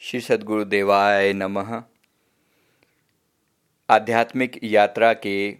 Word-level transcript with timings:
श्री 0.00 0.20
सदगुरुदेवाय 0.20 1.32
नमः। 1.32 1.82
आध्यात्मिक 3.88 4.58
यात्रा 4.64 5.12
के 5.14 5.56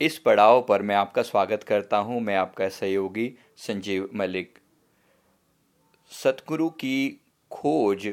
इस 0.00 0.18
पड़ाव 0.18 0.62
पर 0.62 0.82
मैं 0.82 0.94
आपका 0.94 1.22
स्वागत 1.22 1.62
करता 1.62 1.96
हूँ। 1.96 2.20
मैं 2.20 2.36
आपका 2.36 2.68
सहयोगी 2.68 3.30
संजीव 3.56 4.08
मलिक। 4.14 4.58
सतगुरु 6.10 6.68
की 6.70 7.20
खोज 7.50 8.06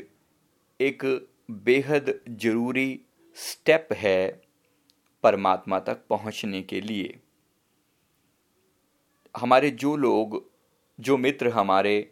एक 0.79 1.27
बेहद 1.51 2.19
ज़रूरी 2.29 2.99
स्टेप 3.35 3.87
है 3.93 4.41
परमात्मा 5.23 5.79
तक 5.79 6.05
पहुँचने 6.09 6.61
के 6.61 6.81
लिए। 6.81 7.19
हमारे 9.37 9.69
जो 9.69 9.95
लोग, 9.97 10.43
जो 10.99 11.17
मित्र 11.17 11.49
हमारे 11.49 12.11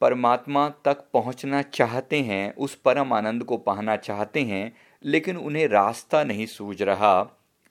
परमात्मा 0.00 0.68
तक 0.84 1.04
पहुँचना 1.12 1.62
चाहते 1.62 2.20
हैं, 2.20 2.54
उस 2.54 2.74
परम 2.74 3.12
आनंद 3.12 3.44
को 3.44 3.56
पाना 3.56 3.96
चाहते 3.96 4.40
हैं, 4.40 4.72
लेकिन 5.04 5.36
उन्हें 5.36 5.68
रास्ता 5.68 6.24
नहीं 6.24 6.46
सूझ 6.46 6.82
रहा। 6.82 7.20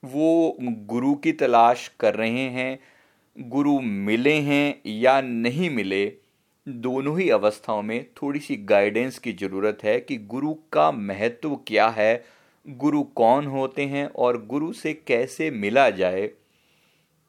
वो 0.03 0.57
गुरु 0.61 1.15
की 1.15 1.31
तलाश 1.31 1.87
कर 1.99 2.15
रहे 2.15 2.47
हैं, 2.49 2.79
गुरु 3.37 3.79
मिले 3.79 4.33
हैं 4.33 4.81
या 4.85 5.21
नहीं 5.21 5.69
मिले, 5.69 6.05
दोनों 6.67 7.19
ही 7.19 7.29
अवस्थाओं 7.29 7.81
में 7.81 8.05
थोड़ी 8.21 8.39
सी 8.39 8.55
गाइडेंस 8.55 9.19
की 9.19 9.33
ज़रूरत 9.33 9.77
है 9.83 9.99
कि 9.99 10.17
गुरु 10.17 10.53
का 10.73 10.91
महत्व 10.91 11.55
क्या 11.67 11.87
है, 11.87 12.23
गुरु 12.65 13.03
कौन 13.03 13.45
होते 13.45 13.85
हैं 13.85 14.05
और 14.07 14.45
गुरु 14.45 14.73
से 14.73 14.93
कैसे 14.93 15.51
मिला 15.51 15.89
जाए। 15.89 16.29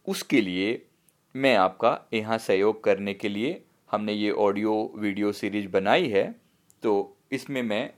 उसके 0.07 0.41
लिए 0.41 0.83
मैं 1.37 1.57
आपका 1.57 1.99
यहाँ 2.15 2.39
सहयोग 2.39 2.85
करने 2.85 3.15
के 3.15 3.29
लिए 3.29 3.63
हमने 3.91 4.13
ये 4.13 4.31
ऑडियो 4.31 4.73
वीडियो 4.97 5.33
सीरीज़ 5.33 5.69
बनाई 5.69 6.09
है 6.09 6.25
तो 6.83 7.17
इसमें 7.33 7.63
मैं 7.63 7.91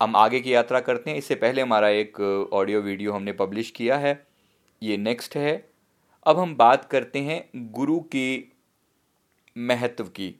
हम 0.00 0.16
आगे 0.16 0.40
की 0.40 0.54
यात्रा 0.54 0.80
करते 0.80 1.10
हैं। 1.10 1.18
इससे 1.18 1.34
पहले 1.34 1.62
हमारा 1.62 1.88
एक 1.90 2.20
ऑडियो 2.52 2.80
वीडियो 2.80 3.12
हमने 3.12 3.32
पब्लिश 3.34 3.70
किया 3.70 3.96
है। 3.96 4.26
ये 4.82 4.96
नेक्स्ट 4.96 5.36
है। 5.36 5.52
अब 6.26 6.38
हम 6.38 6.54
बात 6.56 6.84
करते 6.84 7.18
हैं 7.18 7.70
गुरु 7.72 7.98
की 8.00 8.52
महत्व 9.56 10.04
की। 10.06 10.34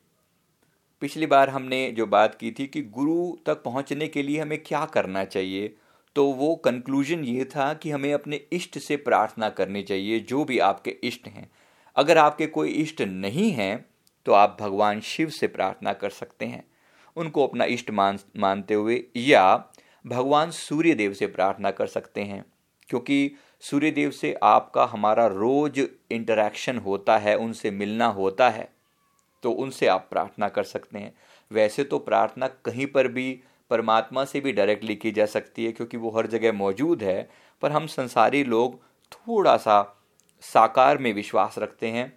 पिछली 1.02 1.26
बार 1.26 1.50
हमने 1.50 1.90
जो 1.90 2.06
बात 2.06 2.34
की 2.34 2.50
थी 2.50 2.66
कि 2.66 2.82
गुरु 2.82 3.36
तक 3.46 3.62
पहुँचने 3.62 4.08
के 4.08 4.22
लिए 4.22 4.40
हमें 4.40 4.62
क्या 4.62 4.84
करना 4.86 5.24
चाहिए 5.26 5.74
तो 6.16 6.24
वो 6.32 6.54
कंक्लूजन 6.56 7.24
ये 7.24 7.44
था 7.46 7.72
कि 7.74 7.90
हमें 7.90 8.12
अपने 8.12 8.40
इष्ट 8.52 8.78
से 8.78 8.96
प्रार्थना 8.98 9.48
करनी 9.50 9.82
चाहिए, 9.82 10.18
जो 10.20 10.44
भी 10.44 10.58
आपके 10.60 10.90
इष्ट 11.04 11.26
हैं। 11.28 11.50
अगर 11.96 12.18
आपके 12.18 12.46
कोई 12.46 12.70
इष्ट 12.72 13.02
नहीं 13.02 13.50
हैं 13.52 13.84
तो 14.26 14.32
आप 14.32 14.56
भगवान 14.60 15.00
शिव 15.00 15.28
से 15.30 15.46
प्रार्थना 15.46 15.92
कर 15.92 16.10
सकते 16.10 16.46
हैं। 16.46 16.64
उनको 17.16 17.46
अपना 17.46 17.64
इष्ट 17.64 17.90
मान, 17.90 18.18
मानते 18.36 18.74
हुए 18.74 19.02
या 19.16 19.72
भगवान 20.04 20.50
सूर्य 20.50 20.94
देव 20.94 21.12
से 21.12 21.26
प्रार्थना 21.26 21.70
कर 21.70 21.86
सकते 21.86 22.22
हैं, 22.22 22.44
क्योंकि 22.88 23.30
सूर्य 23.62 23.90
देव 23.90 24.10
से 24.10 24.34
आपका 24.42 24.84
हमारा 24.84 25.26
रोज 25.26 25.78
इंटरेक्शन 26.10 26.78
होता 26.78 27.16
है, 27.18 27.36
उनसे 27.36 27.70
मिलना 27.70 28.06
होता 28.08 28.48
है 28.50 28.68
तो 29.42 29.50
उनसे 29.52 29.86
आप 29.86 30.06
प्रार्थना 30.10 30.48
कर 30.48 30.64
सकते 30.64 30.98
हैं। 30.98 31.12
वैसे 31.50 31.84
तो 31.84 31.98
प्रार्थना 31.98 32.48
कहीं 32.64 32.86
पर 32.86 33.08
भी 33.08 33.40
परमात्मा 33.70 34.24
से 34.24 34.40
भी 34.40 34.52
डायरेक्टली 34.52 34.94
की 34.96 35.10
जा 35.12 35.26
सकती 35.26 35.64
है, 35.64 35.72
क्योंकि 35.72 35.96
वो 35.96 36.10
हर 36.10 36.26
जगह 36.26 36.52
मौजूद 36.52 37.02
है, 37.02 37.28
पर 37.62 37.72
हम 37.72 37.86
संसारी 37.86 38.42
लोग 38.44 38.80
थोड़ा 39.12 39.56
सा 39.56 39.82
साकार 40.42 40.98
में 40.98 41.12
विश्वास 41.12 41.54
रखते 41.58 41.88
हैं। 41.88 42.12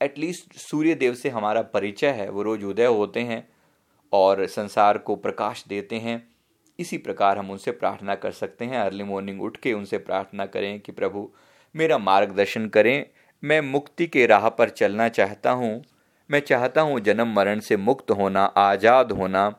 एटलीस्ट 0.00 0.54
सूर्य 0.54 0.94
देव 0.94 1.14
से 1.14 1.28
हमारा 1.28 1.62
परिचय 1.62 2.08
है, 2.08 2.28
वो 2.30 2.42
रोज 2.42 2.64
उदय 2.64 2.86
होते 2.86 3.20
हैं 3.20 3.46
और 4.12 4.46
संसार 4.46 4.98
को 4.98 5.16
प्रकाश 5.16 5.64
देते 5.68 5.96
हैं। 5.96 6.22
इसी 6.78 6.98
प्रकार 6.98 7.38
हम 7.38 7.50
उनसे 7.50 7.70
प्रार्थना 7.70 8.14
कर 8.14 8.30
सकते 8.30 8.64
हैं। 8.64 8.78
अर्ली 8.78 9.04
मॉर्निंग 9.04 9.42
उठ 9.42 9.56
के 9.56 9.72
उनसे 9.72 9.98
प्रार्थना 9.98 10.46
करें 10.46 10.80
कि 10.80 10.92
प्रभु, 10.92 11.28
मेरा 11.74 11.98
मार्गदर्शन 11.98 12.68
करें। 12.68 13.06
मैं 13.42 13.60
मुक्ति 13.60 14.06
के 14.06 14.26
राह 14.26 14.48
पर 14.48 14.68
चलना 14.68 15.08
चाहता 15.08 15.50
हूँ। 15.50 15.82
मैं 16.30 16.40
चाहता 16.40 16.80
हूँ 16.80 17.00
जन्म 17.00 17.34
मरण 17.34 17.60
से 17.60 17.76
मुक्त 17.76 18.10
होना, 18.10 18.44
आज़ाद 18.44 19.12
होना। 19.12 19.52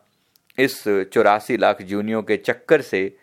इस 0.58 0.84
चौरासी 1.14 1.58
लाख 1.58 1.82
जूनियों 1.82 2.24
के 2.24 2.38
चक्कर 2.38 2.82
से, 2.82 3.18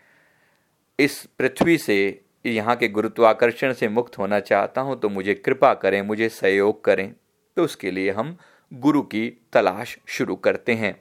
इस 0.99 1.25
पृथ्वी 1.39 1.77
से 1.79 1.99
यहाँ 2.45 2.77
के 2.77 2.89
गुरुत्वाकर्षण 2.89 3.73
से 3.73 3.89
मुक्त 3.89 4.19
होना 4.19 4.41
चाहता 4.41 4.81
हूँ 4.81 4.99
तो 5.01 5.09
मुझे 5.09 5.35
कृपा 5.35 5.75
करें 5.75 6.01
मुझे 6.03 6.29
सहयोग 6.29 6.85
करें। 6.85 7.13
तो 7.57 7.65
उसके 7.65 7.91
लिए 7.91 8.11
हम 8.11 8.37
गुरु 8.73 9.03
की 9.03 9.29
तलाश 9.53 9.99
शुरू 10.07 10.37
करते 10.37 10.75
हैं। 10.75 10.95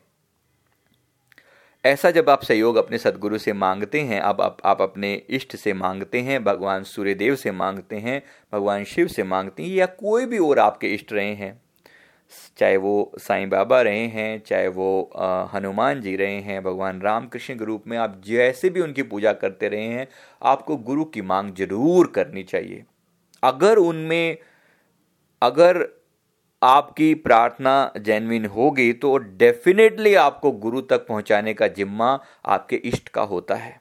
ऐसा 1.86 2.12
जब 2.12 2.30
आप 2.30 2.44
सहयोग 2.44 2.76
अपने 2.76 2.98
सदगुरु 2.98 3.38
से 3.38 3.54
मांगते 3.54 4.02
हैं 4.02 4.20
अब 4.20 4.42
आप, 4.42 4.58
आप 4.66 4.82
अपने 4.82 5.14
इष्ट 5.30 5.56
से 5.56 5.74
मांगते 5.74 6.22
हैं 6.22 6.44
भगवान 6.44 6.84
सूर्यदेव 6.84 7.36
से 7.36 7.52
मांगते 7.52 7.96
हैं 7.96 8.22
भगवान 8.54 8.84
शिव 8.84 9.08
से 9.08 9.24
मांगते 9.24 9.64
हैं 9.64 9.70
या 9.70 9.86
कोई 9.86 10.26
भी 10.26 10.38
और 10.38 10.60
आपके 10.60 10.88
इष्ट 10.88 11.14
रहे 11.14 11.34
हैं 11.34 11.62
चाहे 12.58 12.78
वो 12.78 13.12
साईं 13.20 13.50
बाबा 13.50 13.82
रहे 13.82 14.06
हैं, 14.08 14.42
चाहे 14.48 14.68
वो 14.70 15.10
हनुमान 15.54 16.02
जी 16.02 16.16
रहे 16.16 16.40
हैं, 16.42 16.62
भगवान 16.64 17.02
रामकृष्ण 17.02 17.56
के 17.56 17.66
रूप 17.66 17.84
में 17.88 17.98
आप 17.98 18.22
जैसे 18.26 18.70
भी 18.70 18.82
उनकी 18.82 19.04
पूजा 19.04 19.34
करते 19.34 19.68
रहे 19.70 19.88
हैं, 19.88 20.08
आपको 20.44 20.78
गुरु 20.78 21.06
की 21.06 21.22
मांग 21.24 21.54
ज़रूर 21.56 22.12
करनी 22.16 22.44
चाहिए। 22.44 22.84
अगर 23.44 23.78
उनमें, 23.78 24.38
अगर 25.42 25.86
आपकी 26.62 27.14
प्रार्थना 27.16 27.92
जेनविन 27.98 28.46
होगी 28.46 28.92
तो 28.94 29.18
डेफिनेटली 29.18 30.14
आपको 30.16 30.52
गुरु 30.54 30.82
तक 30.82 31.06
पहुँचाने 31.08 31.54
का 31.54 31.68
जिम्मा 31.70 32.08
आपके 32.46 32.76
इष्ट 32.76 33.10
का 33.10 33.22
होता 33.24 33.56
है। 33.56 33.80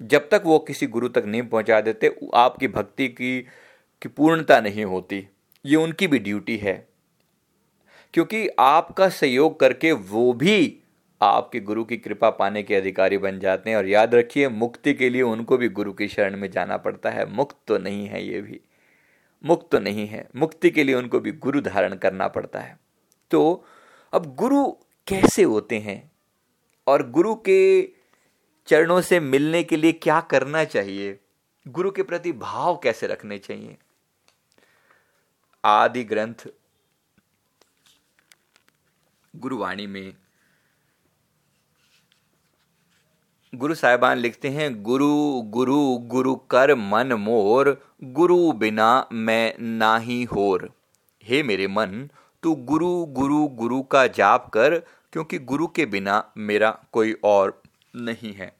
जब 0.00 0.28
तक 0.28 0.42
वो 0.44 0.58
किसी 0.58 0.86
गुरु 0.86 1.08
तक 1.08 1.24
नहीं 1.26 1.42
पहुँचा 1.42 1.80
देते, 1.80 2.14
आपकी 2.34 2.68
भक्ति 2.68 3.08
की 3.08 3.40
की 4.02 4.08
पूर्णता 4.08 4.60
नहीं 4.60 4.84
होती। 4.84 5.26
ये 5.64 5.76
उनकी 5.76 6.06
भी 6.06 6.18
ड्यूटी 6.18 6.56
है। 6.56 6.74
क्योंकि 8.14 8.48
आपका 8.48 9.08
सहयोग 9.08 9.60
करके 9.60 9.92
वो 9.92 10.32
भी 10.32 10.80
आपके 11.22 11.60
गुरु 11.60 11.84
की 11.84 11.96
कृपा 11.96 12.30
पाने 12.30 12.62
के 12.62 12.74
अधिकारी 12.74 13.18
बन 13.18 13.38
जाते 13.38 13.70
हैं। 13.70 13.76
और 13.76 13.88
याद 13.88 14.14
रखिए, 14.14 14.48
मुक्ति 14.48 14.94
के 14.94 15.10
लिए 15.10 15.22
उनको 15.22 15.56
भी 15.56 15.68
गुरु 15.68 15.92
की 15.92 16.08
शरण 16.08 16.36
में 16.36 16.50
जाना 16.50 16.76
पड़ता 16.76 17.10
है। 17.10 17.26
मुक्त 17.26 17.56
तो 17.66 17.78
नहीं 17.78 18.06
है 18.06 18.26
ये 18.26 18.40
भी। 18.40 18.60
मुक्त 19.44 19.68
तो 19.72 19.78
नहीं 19.78 20.06
है। 20.06 20.28
मुक्ति 20.36 20.70
के 20.70 20.84
लिए 20.84 20.94
उनको 20.94 21.20
भी 21.20 21.32
गुरु 21.32 21.60
धारण 21.60 21.94
करना 21.94 22.28
पड़ता 22.28 22.60
है। 22.60 22.78
तो 23.30 23.64
अब 24.12 24.34
गुरु 24.34 24.64
कैसे 25.06 25.42
होते 25.42 25.78
हैं? 25.78 26.12
और 26.86 27.10
गुरु 27.10 27.34
के 27.34 27.90
चरणों 28.66 29.00
से 29.00 29.20
मिलने 29.20 29.64
के 29.64 29.76
लिए 29.76 29.92
क्या 29.92 30.20
करना 30.20 30.64
चाहिए? 30.64 31.18
गुरु 31.68 31.90
के 31.90 32.02
प्रति 32.02 32.32
भाव 32.32 32.80
कैसे 32.82 33.06
रखने 33.06 33.38
चाहिए? 33.38 33.76
आदि 35.64 36.04
ग्रंथ 36.04 36.48
गुरुवाणी 39.36 39.86
में 39.86 40.14
गुरु 43.54 43.74
साहिबान 43.74 44.18
लिखते 44.18 44.48
हैं, 44.48 44.82
गुरु 44.82 45.42
गुरु 45.42 45.98
गुरु 45.98 46.34
कर 46.34 46.74
मन 46.74 47.12
मोर, 47.12 47.84
गुरु 48.04 48.52
बिना 48.52 49.08
मैं 49.12 49.54
नाही 49.60 50.24
होर। 50.24 50.72
हे 51.24 51.42
मेरे 51.42 51.66
मन, 51.66 52.10
तू 52.42 52.54
गुरु 52.54 53.04
गुरु 53.04 53.48
गुरु 53.48 53.82
का 53.82 54.06
जाप 54.06 54.50
कर, 54.50 54.78
क्योंकि 55.12 55.38
गुरु 55.38 55.66
के 55.66 55.86
बिना 55.86 56.32
मेरा 56.36 56.84
कोई 56.92 57.16
और 57.24 57.62
नहीं 57.96 58.34
है। 58.34 58.56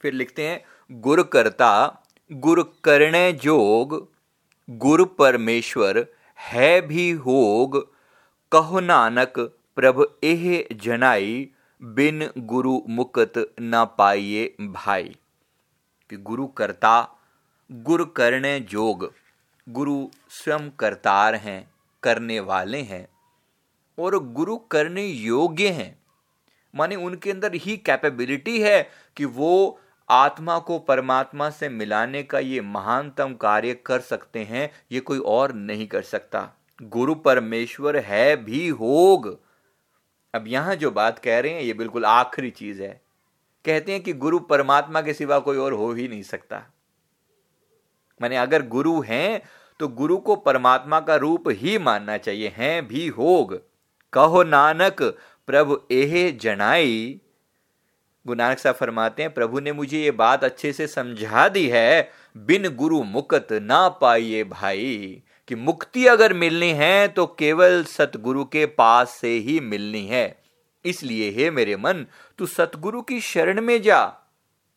फिर 0.00 0.12
लिखते 0.12 0.48
हैं, 0.48 0.64
गुर 0.90 1.22
करता, 1.22 2.02
गुर 2.32 2.74
करने 2.84 3.32
जोग, 3.32 4.08
गुरु 4.70 5.04
परमेश्वर 5.04 6.06
है 6.38 6.80
भी 6.80 7.10
होग 7.10 7.93
कहो 8.54 8.80
नानक, 8.80 9.38
प्रभ 9.76 10.18
एह 10.24 10.68
जनाई, 10.72 11.48
बिन 11.82 12.30
गुरु 12.38 12.82
मुकत 12.88 13.32
न 13.60 13.86
पाइए 13.98 14.54
भाई। 14.60 15.16
कि 16.10 16.16
गुरु 16.16 16.46
करता, 16.46 17.08
गुरु 17.72 18.06
करने 18.06 18.60
जोग, 18.60 19.12
गुरु 19.68 20.08
स्वयं 20.30 20.70
करतार 20.70 21.34
हैं, 21.34 21.70
करने 22.02 22.40
वाले 22.40 22.80
हैं, 22.80 23.08
और 23.98 24.18
गुरु 24.18 24.56
करने 24.56 25.06
योग्य 25.06 25.68
हैं। 25.68 26.02
माने 26.74 26.96
उनके 26.96 27.30
अंदर 27.30 27.54
ही 27.54 27.76
कैपेबिलिटी 27.76 28.60
है 28.60 28.90
कि 29.16 29.24
वो 29.24 29.80
आत्मा 30.10 30.58
को 30.58 30.78
परमात्मा 30.78 31.50
से 31.50 31.68
मिलाने 31.68 32.22
का 32.22 32.38
ये 32.38 32.60
महानतम 32.60 33.34
कार्य 33.34 33.74
कर 33.74 34.00
सकते 34.00 34.44
हैं, 34.44 34.70
ये 34.92 35.00
कोई 35.00 35.18
और 35.18 35.52
नहीं 35.52 35.86
कर 35.86 36.02
सकता। 36.02 36.52
गुरु 36.84 37.14
परमेश्वर 37.14 37.96
है 37.96 38.36
भी 38.36 38.68
होग। 38.68 39.26
अब 40.34 40.44
यहाँ 40.48 40.74
जो 40.76 40.90
बात 40.90 41.18
कह 41.18 41.40
रहे 41.40 41.52
हैं, 41.52 41.62
ये 41.62 41.72
बिल्कुल 41.72 42.04
आखिरी 42.04 42.50
चीज़ 42.50 42.82
है। 42.82 43.00
कहते 43.64 43.92
हैं 43.92 44.02
कि 44.02 44.12
गुरु 44.12 44.38
परमात्मा 44.38 45.00
के 45.02 45.12
सिवा 45.14 45.38
कोई 45.38 45.56
और 45.56 45.72
हो 45.72 45.92
ही 45.92 46.08
नहीं 46.08 46.22
सकता। 46.22 46.62
माने 48.20 48.36
अगर 48.36 48.66
गुरु 48.66 49.00
हैं 49.00 49.42
तो 49.80 49.88
गुरु 49.88 50.16
को 50.16 50.36
परमात्मा 50.36 51.00
का 51.00 51.14
रूप 51.16 51.44
ही 51.48 51.78
मानना 51.78 52.16
चाहिए, 52.16 52.48
हैं 52.56 52.86
भी 52.88 53.06
होग। 53.08 53.60
कहो 54.12 54.42
नानक, 54.42 55.02
प्रभु 55.48 55.80
एहे 55.90 56.30
जनाई। 56.32 57.20
गुरु 58.26 58.36
नानक 58.36 58.58
साहब 58.58 58.74
फरमाते 58.74 59.22
हैं, 59.22 59.34
प्रभु 59.34 59.60
ने 59.60 59.72
मुझे 59.72 60.00
ये 60.00 60.10
बात 60.10 60.44
अच्छे 60.44 60.72
से 60.72 60.86
समझा 60.86 61.48
दी 61.48 61.66
है, 61.68 62.10
बिन 62.36 62.68
गुरु 62.68 63.02
मुकत 63.02 63.52
ना 63.52 63.88
पाइए 63.88 64.44
भाई। 64.44 65.22
कि 65.48 65.54
मुक्ति 65.54 66.06
अगर 66.06 66.32
मिलनी 66.32 66.70
है 66.70 67.08
तो 67.08 67.26
केवल 67.26 67.84
सतगुरु 67.84 68.44
के 68.44 68.66
पास 68.66 69.10
से 69.10 69.28
ही 69.28 69.60
मिलनी 69.60 70.06
है। 70.06 70.42
इसलिए 70.84 71.30
हे 71.30 71.50
मेरे 71.50 71.76
मन, 71.76 72.06
तू 72.38 72.46
सतगुरु 72.46 73.02
की 73.02 73.20
शरण 73.20 73.60
में 73.60 73.82
जा। 73.82 74.16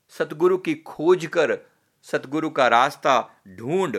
सतगुरु 0.09 0.57
की 0.57 0.75
खोज 0.75 1.25
कर, 1.25 1.57
सतगुरु 2.01 2.49
का 2.49 2.67
रास्ता 2.67 3.41
ढूंढ, 3.47 3.97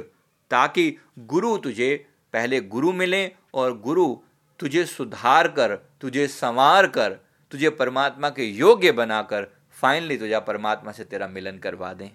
ताकि 0.51 0.97
गुरु 1.19 1.57
तुझे 1.57 2.07
पहले 2.33 2.61
गुरु 2.61 2.93
मिले 2.93 3.33
और 3.55 3.79
गुरु 3.79 4.17
तुझे 4.59 4.85
सुधार 4.85 5.49
कर, 5.49 5.75
तुझे 6.01 6.27
संवार 6.27 6.87
कर, 6.87 7.11
तुझे 7.51 7.71
परमात्मा 7.71 8.31
के 8.31 8.45
योग्य 8.45 8.93
बनाकर 8.93 9.47
फाइनली 9.73 10.17
तुझे 10.17 10.41
परमात्मा 10.41 10.93
से 10.93 11.05
तेरा 11.05 11.29
मिलन 11.29 11.59
करवा 11.59 11.93
दें। 11.93 12.11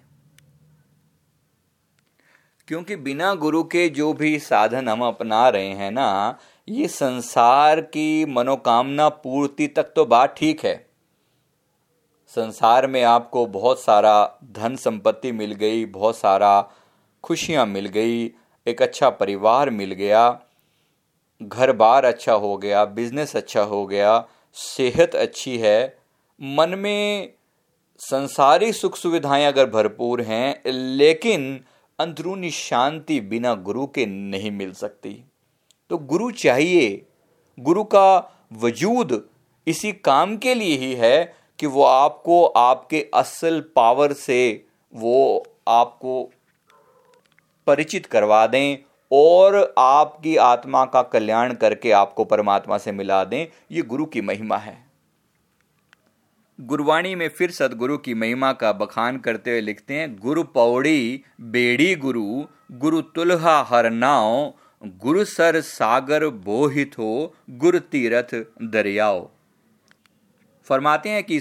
क्योंकि 2.68 2.96
बिना 2.96 3.34
गुरु 3.34 3.62
के 3.62 3.88
जो 3.88 4.12
भी 4.12 4.38
साधन 4.38 4.88
हम 4.88 5.02
अपना 5.02 5.48
रहे 5.48 5.68
हैं 5.68 5.90
ना, 5.90 6.38
ये 6.68 6.88
संसार 6.88 7.80
की 7.80 8.24
मनोकामना 8.24 9.08
पूर्ति 9.08 9.66
तक 9.66 9.92
तो 9.96 10.04
बात 10.06 10.34
ठीक 10.38 10.64
है। 10.64 10.74
संसार 12.28 12.86
में 12.86 13.02
आपको 13.02 13.46
बहुत 13.46 13.80
सारा 13.80 14.38
धन 14.52 14.76
संपत्ति 14.76 15.32
मिल 15.32 15.52
गई, 15.52 15.84
बहुत 15.84 16.16
सारा 16.16 16.70
खुशियाँ 17.24 17.66
मिल 17.66 17.86
गई, 17.86 18.24
एक 18.66 18.82
अच्छा 18.82 19.10
परिवार 19.10 19.70
मिल 19.70 19.92
गया 19.92 20.40
घर 21.40 21.72
बार 21.72 22.04
अच्छा 22.04 22.32
हो 22.32 22.56
गया 22.56 22.84
बिज़नेस 22.84 23.36
अच्छा 23.36 23.62
हो 23.62 23.86
गया, 23.86 24.24
सेहत 24.56 25.14
अच्छी 25.14 25.56
है, 25.58 25.98
मन 26.40 26.74
में 26.78 27.32
संसारी 28.00 28.72
सुख 28.72 28.96
सुविधाएँ 28.96 29.44
अगर 29.46 29.70
भरपूर 29.70 30.20
हैं, 30.20 30.62
लेकिन 30.66 31.64
अंदरूनी 31.98 32.50
शांति 32.50 33.20
बिना 33.20 33.54
गुरु 33.54 33.86
के 33.86 34.06
नहीं 34.06 34.50
मिल 34.50 34.72
सकती। 34.72 35.24
तो 35.90 35.98
गुरु 35.98 36.30
चाहिए। 36.30 37.06
गुरु 37.60 37.84
का 37.84 38.32
वजूद 38.52 39.28
इसी 39.66 39.92
काम 39.92 40.36
के 40.36 40.54
लिए 40.54 40.76
ही 40.76 40.94
है 40.94 41.34
कि 41.58 41.66
वो 41.66 41.82
आपको 41.84 42.46
आपके 42.46 43.10
असल 43.14 43.60
पावर 43.60 44.12
से 44.12 44.66
वो 44.94 45.46
आपको 45.68 46.30
परिचित 47.66 48.06
करवा 48.06 48.46
दें 48.46 48.76
और 49.12 49.74
आपकी 49.78 50.36
आत्मा 50.36 50.84
का 50.84 51.02
कल्याण 51.02 51.54
करके 51.54 51.92
आपको 51.92 52.24
परमात्मा 52.24 52.78
से 52.78 52.92
मिला 52.92 53.24
दें। 53.24 53.46
ये 53.72 53.82
गुरु 53.82 54.04
की 54.04 54.20
महिमा 54.20 54.56
है। 54.56 54.83
गुरुवाणी 56.60 57.14
में 57.14 57.28
फिर 57.28 57.50
सदगुरु 57.50 57.98
की 57.98 58.14
महिमा 58.14 58.52
का 58.52 58.72
बखान 58.72 59.18
करते 59.18 59.50
हुए 59.50 59.60
लिखते 59.60 59.94
हैं, 59.94 60.16
गुरु 60.16 60.42
पौड़ी, 60.42 61.22
बेड़ी 61.40 61.94
गुरु 61.94 62.46
गुरु 62.72 63.00
तुल्हा 63.00 63.62
हर 63.62 63.90
नाव, 63.90 64.54
गुरु 64.84 65.24
सर 65.24 65.60
सागर 65.60 66.26
बोहित 66.28 66.98
हो, 66.98 67.34
गुरु 67.50 67.78
तीरथ 67.78 68.34
दरियाओ। 68.62 69.30
फरमाते 70.64 71.08
हैं 71.08 71.24
कि 71.24 71.40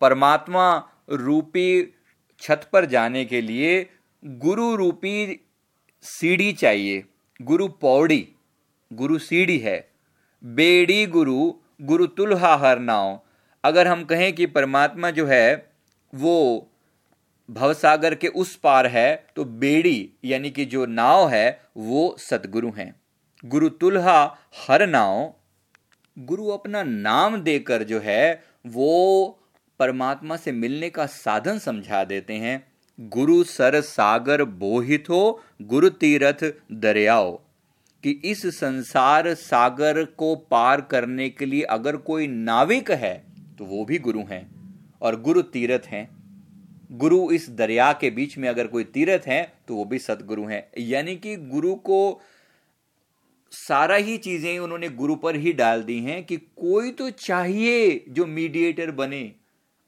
परमात्मा 0.00 0.88
रूपी 1.10 1.94
छत 2.40 2.68
पर 2.72 2.84
जाने 2.84 3.24
के 3.24 3.40
लिए 3.40 3.90
गुरु 4.24 4.74
रूपी 4.76 5.40
सीढ़ी 6.02 6.52
चाहिए। 6.52 7.04
गुरु 7.42 7.68
पौड़ी, 7.68 8.28
गुरु 8.92 9.18
सीढ़ी 9.18 9.58
है। 9.58 9.90
बेड़ी 10.44 11.06
गुरु 11.06 11.54
गुरु 11.82 12.06
तुल्हा 12.06 12.56
हर 12.56 12.78
नाव 12.78 13.23
अगर 13.64 13.88
हम 13.88 14.04
कहें 14.04 14.32
कि 14.32 14.46
परमात्मा 14.46 15.10
जो 15.10 15.26
है, 15.26 15.70
वो 16.14 16.68
भवसागर 17.50 18.14
के 18.14 18.28
उस 18.28 18.56
पार 18.56 18.86
है 18.86 19.26
तो 19.36 19.44
बेड़ी 19.44 20.10
यानी 20.24 20.50
कि 20.50 20.64
जो 20.64 20.86
नाव 20.86 21.28
है, 21.28 21.60
वो 21.76 22.16
सतगुरु 22.18 22.70
हैं। 22.70 23.00
गुरु 23.44 23.68
तुल्हा 23.68 24.38
हर 24.68 24.86
नाव, 24.86 25.34
गुरु 26.18 26.46
अपना 26.46 26.82
नाम 26.82 27.36
देकर 27.36 27.82
जो 27.82 28.00
है, 28.00 28.44
वो 28.66 29.26
परमात्मा 29.78 30.36
से 30.36 30.52
मिलने 30.52 30.90
का 30.90 31.06
साधन 31.06 31.58
समझा 31.58 32.04
देते 32.04 32.34
हैं। 32.34 32.72
गुरु 33.00 33.44
सर 33.44 33.80
सागर 33.80 34.44
बोहित 34.44 35.04
हो, 35.08 35.42
गुरु 35.62 35.88
तीरथ 35.88 36.52
दरियाओ। 36.72 37.40
कि 38.02 38.10
इस 38.24 38.46
संसार 38.46 39.34
सागर 39.34 40.04
को 40.04 40.36
पार 40.36 40.80
करने 40.80 41.28
के 41.28 41.46
लिए 41.46 41.62
अगर 41.62 41.96
कोई 41.96 42.26
नाविक 42.26 42.90
है 42.90 43.33
तो 43.58 43.64
वो 43.64 43.84
भी 43.84 43.98
गुरु 43.98 44.22
हैं 44.22 44.44
और 45.02 45.20
गुरु 45.20 45.42
तीरथ 45.42 45.86
हैं। 45.86 46.08
गुरु 46.92 47.30
इस 47.32 47.48
दरिया 47.50 47.92
के 47.92 48.10
बीच 48.10 48.36
में 48.38 48.48
अगर 48.48 48.66
कोई 48.66 48.84
तीरथ 48.84 49.26
है 49.26 49.42
तो 49.68 49.74
वो 49.74 49.84
भी 49.84 49.98
सतगुरु 49.98 50.44
हैं। 50.44 50.66
यानी 50.78 51.16
कि 51.16 51.36
गुरु 51.36 51.74
को 51.74 52.20
सारा 53.52 53.96
ही 53.96 54.16
चीज़ें 54.18 54.58
उन्होंने 54.58 54.88
गुरु 54.90 55.16
पर 55.16 55.36
ही 55.36 55.52
डाल 55.52 55.82
दी 55.82 55.98
हैं 56.00 56.22
कि 56.24 56.36
कोई 56.36 56.90
तो 56.90 57.10
चाहिए 57.10 58.04
जो 58.08 58.26
मीडिएटर 58.26 58.90
बने। 58.90 59.32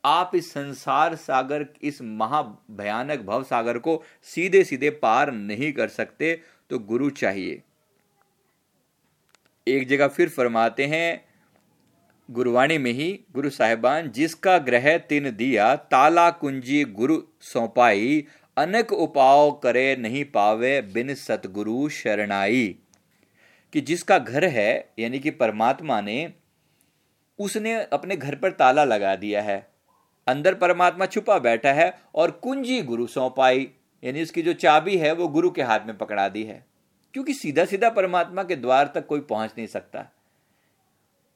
आप 0.05 0.33
इस 0.35 0.51
संसार 0.53 1.15
सागर, 1.17 1.67
इस 1.83 2.01
महाभयानक 2.03 3.21
भव 3.21 3.43
सागर 3.43 3.79
को 3.79 4.03
सीधे 4.25 4.65
सीधे 4.65 4.91
पार 4.93 5.33
नहीं 5.33 5.73
कर 5.73 5.89
सकते 5.89 6.35
तो 6.71 6.79
गुरु 6.79 7.11
चाहिए। 7.11 7.63
एक 9.67 9.89
जगह 9.89 10.09
फिर 10.09 10.29
फरमाते 10.29 10.87
हैं 10.87 11.26
गुरुवाणी 12.31 12.79
में 12.79 12.93
ही 12.93 13.21
गुरु 13.33 13.51
साहिबान, 13.51 14.11
जिसका 14.11 14.59
ग्रह 14.59 14.99
तिन 14.99 15.31
दिया, 15.31 15.77
ताला 15.77 16.31
कुंजी 16.31 16.85
गुरु 16.85 17.23
सौंपाई, 17.41 18.25
अनेक 18.57 18.93
उपाव 18.93 19.51
करे 19.51 19.97
नहीं 19.97 20.25
पावे 20.25 20.83
बिन 20.83 21.15
सतगुरु 21.15 21.89
शरणाई। 21.89 22.79
कि 23.73 23.81
जिसका 23.81 24.19
घर 24.19 24.45
है, 24.45 24.93
यानी 24.99 25.19
कि 25.19 25.31
परमात्मा 25.31 26.01
ने, 26.01 26.33
उसने 27.39 27.83
अपने 27.83 28.17
घर 28.17 28.35
पर 28.35 28.51
ताला 28.51 28.85
लगा 28.85 29.17
दिया 29.17 29.43
है। 29.43 29.69
अंदर 30.27 30.55
परमात्मा 30.55 31.07
छुपा 31.07 31.39
बैठा 31.39 31.73
है 31.73 31.99
और 32.15 32.31
कुंजी 32.31 32.83
गुरु 32.83 33.07
सौंपाई, 33.07 33.71
यानी 34.05 34.23
उसकी 34.23 34.43
जो 34.43 34.53
चाबी 34.53 34.97
है, 34.97 35.13
वो 35.13 35.29
गुरु 35.29 35.51
के 35.51 35.63
हाथ 35.63 35.81
में 35.87 35.99
पकड़ा 35.99 36.29
दी 36.29 36.45
है। 36.45 36.67
क्योंकि 37.13 37.35
सीधा 37.35 37.65
सीधा 37.65 37.91
परमात्मा 37.91 38.43
के 38.43 38.57
द्वार 38.57 38.93
तक 38.95 39.07
कोई 39.07 39.21
पहुँच 39.21 39.51
नहीं 39.59 39.67
सकता। 39.67 40.16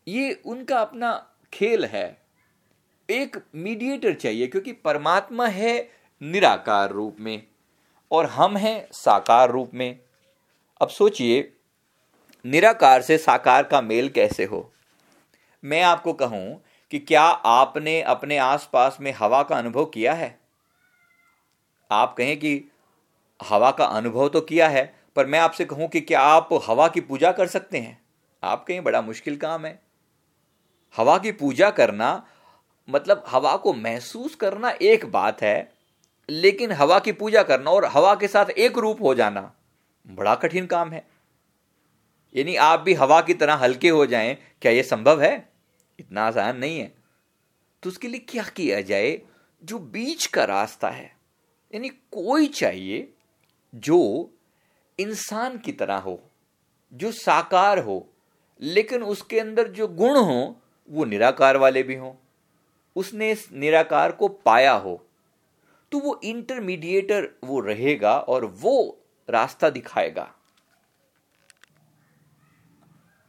ये 0.07 0.33
उनका 0.47 0.79
अपना 0.79 1.27
खेल 1.53 1.85
है। 1.85 2.19
एक 3.11 3.37
मीडिएटर 3.55 4.15
चाहिए, 4.15 4.47
क्योंकि 4.47 4.73
परमात्मा 4.73 5.47
है 5.47 5.91
निराकार 6.23 6.91
रूप 6.91 7.17
में 7.21 7.43
और 8.11 8.27
हम 8.27 8.57
हैं 8.57 8.89
साकार 8.93 9.51
रूप 9.51 9.71
में। 9.75 9.99
अब 10.81 10.89
सोचिए, 10.89 11.53
निराकार 12.45 13.03
से 13.03 13.19
साकार 13.19 13.63
का 13.63 13.81
मेल 13.81 14.09
कैसे 14.09 14.45
हो? 14.45 14.73
मैं 15.65 15.83
आपको 15.83 16.13
कहूँ 16.13 16.63
कि 16.91 16.99
क्या 16.99 17.23
आपने 17.23 18.03
अपने 18.03 18.39
आसपास 18.39 18.99
में 19.01 19.13
हवा 19.13 19.43
का 19.43 19.57
अनुभव 19.57 19.85
किया 19.85 20.13
है? 20.13 20.41
आप 21.91 22.15
कहें 22.19 22.37
कि 22.37 22.71
हवा 23.41 23.71
का 23.71 23.85
अनुभव 23.85 24.29
तो 24.29 24.41
किया 24.41 24.69
है, 24.69 24.95
पर 25.17 25.27
मैं 25.27 25.39
आपसे 25.39 25.65
कहूँ 25.65 25.89
कि 25.89 26.01
क्या 26.01 26.21
आप 26.21 26.49
हवा 26.67 26.89
की 26.89 27.01
पूजा 27.01 27.33
कर 27.33 27.47
सकते 27.47 27.79
हैं? 27.79 28.03
आप 28.43 28.65
कहें, 28.65 28.85
बड़ा 28.85 29.03
मुश्किल 29.03 29.37
काम 29.37 29.67
है। 29.67 29.90
हवा 30.97 31.19
की 31.19 31.33
पूजा 31.33 31.71
करना 31.71 32.27
मतलब 32.89 33.25
हवा 33.29 33.57
को 33.57 33.73
महसूस 33.73 34.35
करना 34.35 34.71
एक 34.83 35.05
बात 35.07 35.43
है, 35.43 35.73
लेकिन 36.29 36.73
हवा 36.73 36.99
की 36.99 37.13
पूजा 37.13 37.43
करना 37.43 37.71
और 37.71 37.85
हवा 37.85 38.15
के 38.15 38.29
साथ 38.29 38.51
एक 38.51 38.79
रूप 38.79 39.03
हो 39.03 39.15
जाना 39.15 39.53
बड़ा 40.07 40.35
कठिन 40.35 40.67
काम 40.67 40.91
है। 40.91 41.07
यानी 42.35 42.57
आप 42.57 42.81
भी 42.81 42.95
हवा 42.95 43.21
की 43.21 43.35
तरह 43.35 43.55
हल्के 43.55 43.89
हो 43.89 44.07
जाएँ, 44.07 44.37
क्या 44.63 44.73
यह 44.73 44.83
संभव 44.83 45.23
है? 45.23 45.49
इतना 45.99 46.27
आसान 46.27 46.57
नहीं 46.57 46.79
है। 46.79 46.93
तो 47.83 47.91
उसके 47.91 48.09
लिए 48.09 48.21
क्या 48.21 48.43
किया 48.43 48.81
जाए? 48.81 49.21
जो 49.65 49.79
बीच 49.79 50.27
का 50.27 50.45
रास्ता 50.45 50.89
है, 50.89 51.17
यानी 51.75 51.89
कोई 51.89 52.47
चाहिए 52.47 53.13
जो 53.75 54.31
इंसान 54.99 55.59
की 55.59 55.73
तरह 55.73 55.97
हो, 55.97 56.21
जो 56.93 57.13
साकार 57.13 57.79
हो, 57.79 58.07
लेकिन 58.61 59.03
उसके 59.03 59.41
अंदर 59.41 59.69
जो 59.69 59.89
गुण 59.89 60.17
हो 60.17 60.57
वो 60.91 61.05
निराकार 61.05 61.57
वाले 61.57 61.83
भी 61.83 61.95
हों। 61.95 62.13
उसने 62.97 63.31
इस 63.31 63.53
निराकार 63.53 64.13
को 64.13 64.29
पाया 64.29 64.73
हो 64.73 65.07
तो 65.93 65.99
वो 65.99 66.21
इंटरमीडिएटर 66.25 67.29
वो 67.45 67.61
रहेगा 67.61 68.19
और 68.19 68.45
वो 68.45 68.99
रास्ता 69.29 69.71
दिखाएगा। 69.71 70.35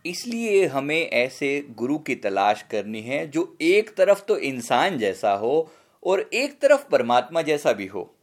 इसलिए 0.06 0.66
हमें 0.66 1.10
ऐसे 1.10 1.68
गुरु 1.70 1.98
की 1.98 2.16
तलाश 2.16 2.62
करनी 2.62 3.02
है 3.02 3.28
जो 3.28 3.58
एक 3.62 3.96
तरफ़ 3.96 4.22
तो 4.22 4.38
इंसान 4.38 4.98
जैसा 4.98 5.34
हो 5.34 5.72
और 6.04 6.20
एक 6.34 6.60
तरफ़ 6.62 6.88
परमात्मा 6.90 7.42
जैसा 7.42 7.74
भी 7.74 7.88
हो। 7.88 8.16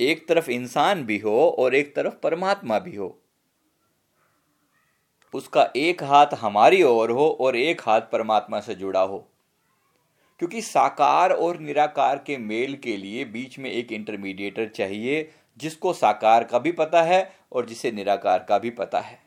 एक 0.00 0.28
तरफ़ 0.28 0.50
इंसान 0.50 1.04
भी 1.04 1.18
हो 1.18 1.56
और 1.58 1.74
एक 1.74 1.96
तरफ़ 1.96 2.14
परमात्मा 2.14 2.78
भी 2.78 2.96
हो। 2.96 3.19
उसका 5.34 5.70
एक 5.76 6.02
हाथ 6.02 6.26
हमारी 6.34 6.82
ओर 6.82 7.10
हो 7.10 7.38
और 7.40 7.56
एक 7.56 7.82
हाथ 7.82 8.00
परमात्मा 8.00 8.60
से 8.60 8.74
जुड़ा 8.74 9.00
हो। 9.00 9.28
क्योंकि 10.38 10.62
साकार 10.62 11.32
और 11.32 11.58
निराकार 11.58 12.18
के 12.18 12.38
मेल 12.38 12.76
के 12.76 12.96
लिए 12.96 13.24
बीच 13.24 13.58
में 13.58 13.70
एक 13.70 13.92
इंटरमीडिएटर 13.92 14.68
चाहिए, 14.68 15.30
जिसको 15.58 15.92
साकार 15.92 16.44
का 16.44 16.58
भी 16.58 16.72
पता 16.72 17.02
है 17.02 17.32
और 17.52 17.66
जिसे 17.66 17.90
निराकार 17.90 18.46
का 18.48 18.58
भी 18.58 18.70
पता 18.70 19.00
है। 19.00 19.18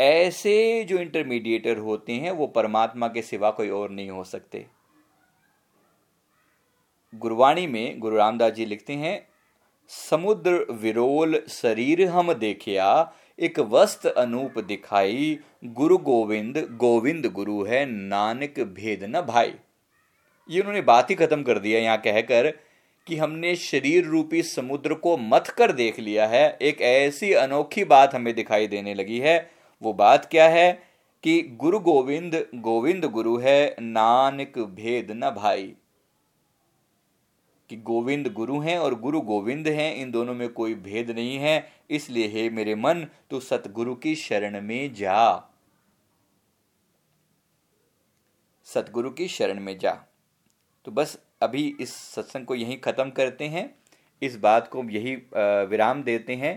ऐसे 0.00 0.84
जो 0.84 0.96
इंटरमीडिएटर 0.96 1.76
होते 1.76 2.12
हैं, 2.12 2.30
वो 2.30 2.46
परमात्मा 2.46 3.08
के 3.08 3.22
सिवा 3.22 3.50
कोई 3.50 3.68
और 3.68 3.90
नहीं 3.90 4.10
हो 4.10 4.24
सकते। 4.24 4.66
गुरवाणी 7.14 7.66
में 7.66 8.00
गुरु 8.00 8.16
रामदास 8.16 8.52
जी 8.52 8.64
लिखते 8.64 8.92
हैं, 8.92 9.28
समुद्र 9.88 10.66
विरोल 10.70 11.42
शरीर 11.48 12.08
हम 12.08 12.32
देखिया 12.32 13.12
एक 13.40 13.58
वस्त 13.60 14.06
अनूप 14.06 14.58
दिखाई, 14.58 15.38
गुरु 15.64 15.96
गोविंद 15.98 16.58
गोविंद 16.70 17.26
गुरु 17.26 17.62
है, 17.64 17.84
नानक 17.86 18.60
भेद 18.60 19.04
न 19.04 19.20
भाई। 19.20 19.52
ये 20.48 20.60
उन्होंने 20.60 20.80
बात 20.80 21.10
ही 21.10 21.14
खत्म 21.14 21.42
कर 21.42 21.58
दिया 21.58 21.80
यहाँ 21.80 21.96
कहकर 21.98 22.50
कि 23.06 23.16
हमने 23.16 23.54
शरीर 23.56 24.04
रूपी 24.04 24.42
समुद्र 24.42 24.94
को 24.94 25.16
मथ 25.16 25.50
कर 25.50 25.72
देख 25.72 26.00
लिया 26.00 26.26
है, 26.26 26.58
एक 26.62 26.80
ऐसी 26.80 27.32
अनोखी 27.32 27.84
बात 27.84 28.14
हमें 28.14 28.34
दिखाई 28.34 28.66
देने 28.66 28.94
लगी 28.94 29.18
है। 29.18 29.50
वो 29.82 29.92
बात 29.92 30.28
क्या 30.30 30.48
है 30.48 30.72
कि 31.24 31.40
गुरु 31.60 31.78
गोविंद 31.80 32.44
गोविंद 32.54 33.04
गुरु 33.04 33.36
है, 33.38 33.76
नानक 33.80 34.58
भेद 34.58 35.10
न 35.10 35.30
भाई। 35.30 35.74
कि 37.70 37.76
गोविंद 37.78 38.32
गुरु 38.32 38.58
हैं 38.60 38.76
और 38.78 38.94
गुरु 39.00 39.20
गोविंद 39.20 39.68
हैं, 39.68 39.94
इन 39.96 40.10
दोनों 40.10 40.34
में 40.34 40.48
कोई 40.48 40.74
भेद 40.76 41.10
नहीं 41.10 41.36
है। 41.38 41.72
इसलिए 41.90 42.26
हे 42.28 42.48
मेरे 42.50 42.74
मन, 42.74 43.06
तू 43.30 43.40
सतगुरु 43.40 43.94
की 43.94 44.14
शरण 44.16 44.60
में 44.60 44.94
जा। 44.94 45.48
सतगुरु 48.66 49.10
की 49.10 49.28
शरण 49.28 49.60
में 49.60 49.76
जा। 49.78 49.92
तो 50.86 50.92
बस 50.92 51.18
अभी 51.42 51.64
इस 51.80 51.94
सत्संग 51.94 52.46
को 52.46 52.54
यहीं 52.54 52.78
ख़त्म 52.80 53.10
करते 53.10 53.44
हैं। 53.44 53.64
इस 54.22 54.36
बात 54.38 54.68
को 54.68 54.84
यही 54.90 55.14
विराम 55.70 56.02
देते 56.02 56.34
हैं। 56.34 56.52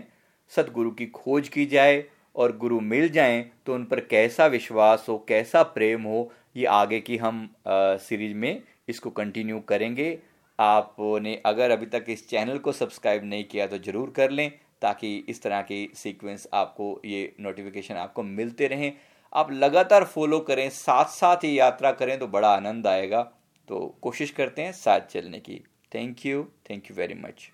सतगुरु 0.52 0.90
की 0.90 1.06
खोज 1.06 1.48
की 1.48 1.66
जाए 1.66 2.04
और 2.36 2.56
गुरु 2.56 2.80
मिल 2.82 3.08
जाएँ 3.08 3.42
तो 3.66 3.74
उन 3.74 3.84
पर 3.84 4.00
कैसा 4.00 4.46
विश्वास 4.48 5.06
हो, 5.08 5.18
कैसा 5.28 5.62
प्रेम 5.62 6.02
हो, 6.02 6.30
ये 6.56 6.66
आगे 6.66 7.00
की 7.00 7.16
हम 7.16 7.48
सीरीज़ 7.68 8.34
में 8.34 8.62
इसको 8.88 9.10
कंटिन्यू 9.12 9.60
करेंगे। 9.60 10.18
आपने 10.58 11.34
अगर 11.46 11.70
अभी 11.70 11.86
तक 11.88 12.04
इस 12.08 12.28
चैनल 12.28 12.58
को 12.58 12.72
सब्सक्राइब 12.72 13.24
नहीं 13.24 13.44
किया 13.44 13.66
तो 13.66 13.78
ज़रूर 13.80 14.12
कर 14.16 14.30
लें, 14.30 14.50
ताकि 14.82 15.16
इस 15.28 15.42
तरह 15.42 15.62
की 15.62 15.88
सीक्वेंस 15.94 16.46
आपको 16.54 17.00
ये 17.04 17.32
नोटिफिकेशन 17.40 17.94
आपको 17.96 18.22
मिलते 18.22 18.66
रहें। 18.66 18.92
आप 19.32 19.50
लगातार 19.52 20.04
फॉलो 20.04 20.38
करें 20.42 20.68
साथ 20.70 21.10
साथ 21.10 21.44
ही 21.44 21.58
यात्रा 21.58 21.92
करें 21.92 22.18
तो 22.18 22.26
बड़ा 22.28 22.54
आनंद 22.54 22.86
आएगा। 22.86 23.22
तो 23.68 23.86
कोशिश 24.02 24.30
करते 24.30 24.62
हैं 24.62 24.72
साथ 24.74 25.06
चलने 25.10 25.40
की। 25.40 25.62
Thank 25.92 26.26
you 26.26 26.42
thank 26.70 26.90
you 26.90 26.96
very 26.96 27.14
much 27.16 27.50